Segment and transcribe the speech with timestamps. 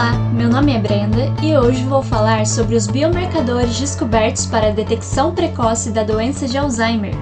[0.00, 4.70] Olá, meu nome é Brenda e hoje vou falar sobre os biomarcadores descobertos para a
[4.70, 7.12] detecção precoce da doença de Alzheimer.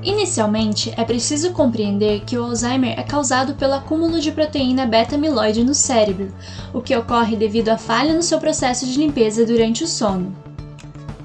[0.00, 5.74] Inicialmente, é preciso compreender que o Alzheimer é causado pelo acúmulo de proteína beta-amiloide no
[5.74, 6.32] cérebro,
[6.72, 10.45] o que ocorre devido à falha no seu processo de limpeza durante o sono.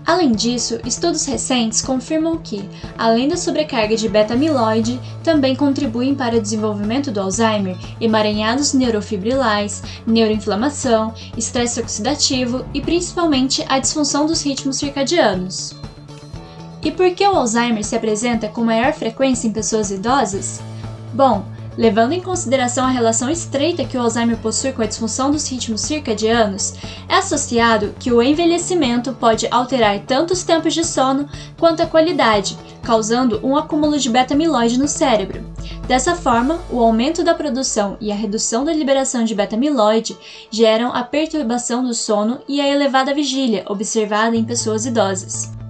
[0.05, 6.42] Além disso, estudos recentes confirmam que, além da sobrecarga de beta-amiloide, também contribuem para o
[6.42, 15.76] desenvolvimento do Alzheimer emaranhados neurofibrilais, neuroinflamação, estresse oxidativo e principalmente a disfunção dos ritmos circadianos.
[16.84, 20.62] E por que o Alzheimer se apresenta com maior frequência em pessoas idosas?
[21.14, 21.45] Bom,
[21.77, 25.81] Levando em consideração a relação estreita que o Alzheimer possui com a disfunção dos ritmos
[25.81, 26.73] circadianos,
[27.07, 32.58] é associado que o envelhecimento pode alterar tanto os tempos de sono quanto a qualidade,
[32.83, 35.45] causando um acúmulo de beta-amiloide no cérebro.
[35.88, 40.17] Dessa forma, o aumento da produção e a redução da liberação de beta-amiloide
[40.50, 45.61] geram a perturbação do sono e a elevada vigília observada em pessoas idosas.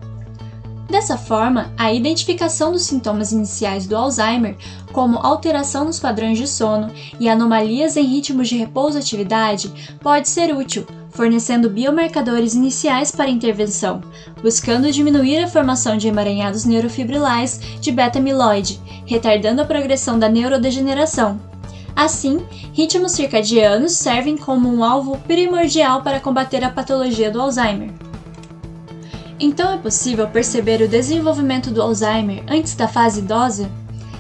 [0.92, 4.58] Dessa forma, a identificação dos sintomas iniciais do Alzheimer,
[4.92, 10.86] como alteração nos padrões de sono e anomalias em ritmos de repouso-atividade, pode ser útil,
[11.09, 14.02] fornecendo biomarcadores iniciais para intervenção,
[14.44, 21.39] buscando diminuir a formação de emaranhados neurofibrilais de beta-amiloide, retardando a progressão da neurodegeneração.
[21.95, 28.11] Assim, ritmos circadianos servem como um alvo primordial para combater a patologia do Alzheimer.
[29.44, 33.72] Então é possível perceber o desenvolvimento do Alzheimer antes da fase idosa?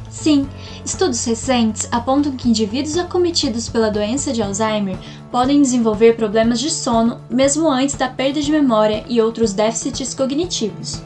[0.09, 0.49] Sim,
[0.83, 4.97] estudos recentes apontam que indivíduos acometidos pela doença de Alzheimer
[5.31, 11.03] podem desenvolver problemas de sono mesmo antes da perda de memória e outros déficits cognitivos.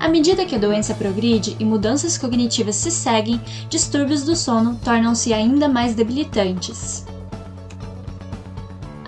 [0.00, 5.34] À medida que a doença progride e mudanças cognitivas se seguem, distúrbios do sono tornam-se
[5.34, 7.04] ainda mais debilitantes.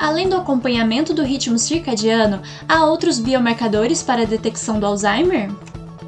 [0.03, 5.49] Além do acompanhamento do ritmo circadiano, há outros biomarcadores para a detecção do Alzheimer?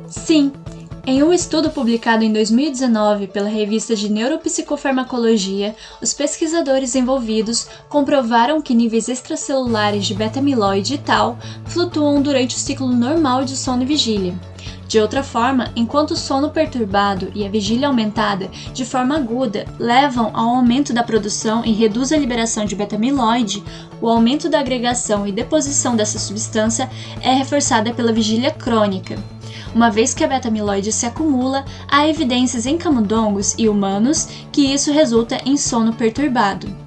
[0.09, 0.51] Sim,
[1.07, 8.75] em um estudo publicado em 2019 pela revista de Neuropsicofarmacologia, os pesquisadores envolvidos comprovaram que
[8.75, 14.35] níveis extracelulares de beta-amiloide e tal flutuam durante o ciclo normal de sono e vigília.
[14.95, 20.31] De outra forma, enquanto o sono perturbado e a vigília aumentada de forma aguda levam
[20.33, 23.65] ao aumento da produção e reduz a liberação de beta-amiloide,
[24.01, 26.89] o aumento da agregação e deposição dessa substância
[27.21, 29.19] é reforçada pela vigília crônica.
[29.75, 34.93] Uma vez que a beta-amiloide se acumula, há evidências em camundongos e humanos que isso
[34.93, 36.84] resulta em sono perturbado.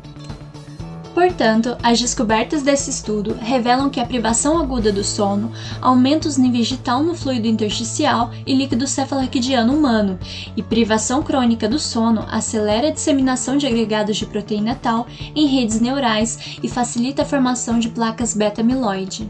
[1.17, 5.51] Portanto, as descobertas desse estudo revelam que a privação aguda do sono
[5.81, 10.19] aumenta os níveis de tal no fluido intersticial e líquido cefalorraquidiano humano,
[10.55, 15.81] e privação crônica do sono acelera a disseminação de agregados de proteína tal em redes
[15.81, 19.27] neurais e facilita a formação de placas beta-amiloide.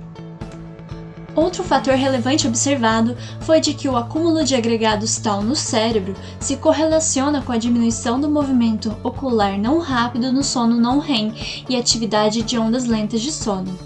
[1.38, 6.58] Outro fator relevante observado foi de que o acúmulo de agregados tal no cérebro se
[6.58, 11.32] correlaciona com a diminuição do movimento ocular não rápido no sono não REM
[11.70, 13.78] e atividade de ondas lentas de sono.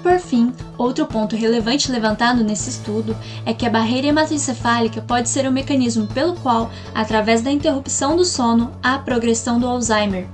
[0.00, 5.44] Por fim, outro ponto relevante levantado nesse estudo é que a barreira hematoencefálica pode ser
[5.48, 10.28] o mecanismo pelo qual, através da interrupção do sono, há progressão do Alzheimer,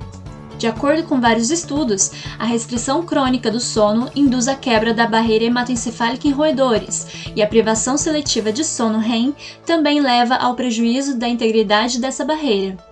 [0.62, 5.46] de acordo com vários estudos, a restrição crônica do sono induz a quebra da barreira
[5.46, 9.34] hematoencefálica em roedores, e a privação seletiva de sono REM
[9.66, 12.91] também leva ao prejuízo da integridade dessa barreira.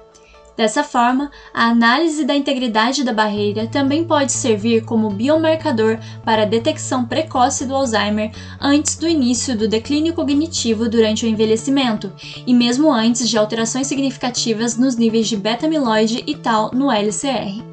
[0.60, 6.44] Dessa forma, a análise da integridade da barreira também pode servir como biomarcador para a
[6.44, 12.12] detecção precoce do Alzheimer antes do início do declínio cognitivo durante o envelhecimento
[12.46, 17.64] e mesmo antes de alterações significativas nos níveis de beta-amiloide e tal no LCR.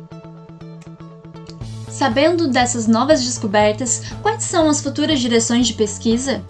[1.89, 6.41] Sabendo dessas novas descobertas, quais são as futuras direções de pesquisa?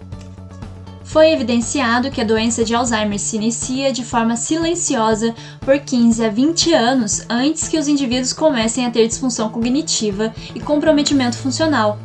[1.08, 6.28] Foi evidenciado que a doença de Alzheimer se inicia de forma silenciosa por 15 a
[6.28, 11.98] 20 anos antes que os indivíduos comecem a ter disfunção cognitiva e comprometimento funcional.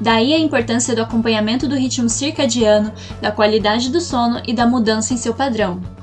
[0.00, 5.12] Daí a importância do acompanhamento do ritmo circadiano, da qualidade do sono e da mudança
[5.12, 5.95] em seu padrão.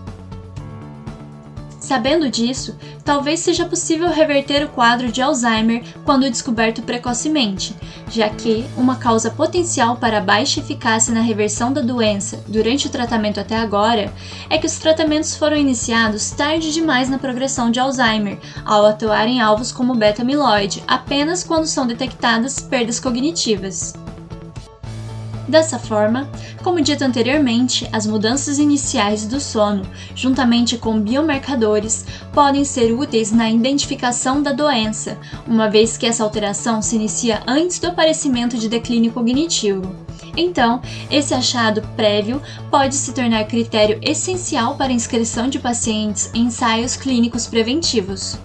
[1.84, 7.76] Sabendo disso, talvez seja possível reverter o quadro de Alzheimer quando descoberto precocemente,
[8.10, 13.38] já que uma causa potencial para baixa eficácia na reversão da doença durante o tratamento
[13.38, 14.14] até agora
[14.50, 19.42] é que os tratamentos foram iniciados tarde demais na progressão de Alzheimer, ao atuar em
[19.42, 23.94] alvos como beta-amiloide, apenas quando são detectadas perdas cognitivas.
[25.48, 26.30] Dessa forma,
[26.64, 29.84] como dito anteriormente, as mudanças iniciais do sono,
[30.16, 36.82] juntamente com biomarcadores, podem ser úteis na identificação da doença, uma vez que essa alteração
[36.82, 39.94] se inicia antes do aparecimento de declínio cognitivo.
[40.36, 40.82] Então,
[41.12, 42.42] esse achado prévio
[42.72, 48.38] pode se tornar critério essencial para a inscrição de pacientes em ensaios clínicos preventivos.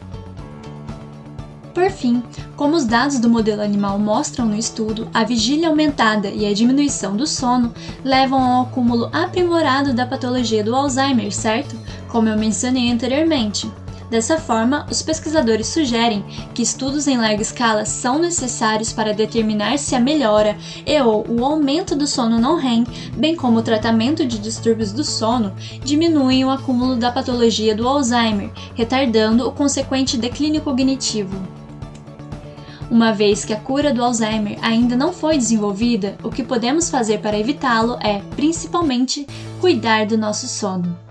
[1.79, 2.21] Por fim,
[2.57, 7.17] como os dados do modelo animal mostram no estudo, a vigília aumentada e a diminuição
[7.17, 7.73] do sono
[8.05, 11.77] levam ao acúmulo aprimorado da patologia do Alzheimer, certo?
[12.09, 13.71] Como eu mencionei anteriormente.
[14.11, 19.95] Dessa forma, os pesquisadores sugerem que estudos em larga escala são necessários para determinar se
[19.95, 22.85] a melhora e ou o aumento do sono não REM,
[23.17, 25.55] bem como o tratamento de distúrbios do sono,
[25.85, 31.58] diminuem o acúmulo da patologia do Alzheimer, retardando o consequente declínio cognitivo.
[32.91, 37.19] Uma vez que a cura do Alzheimer ainda não foi desenvolvida, o que podemos fazer
[37.19, 39.27] para evitá-lo é, principalmente,
[39.61, 41.08] cuidar do nosso sono.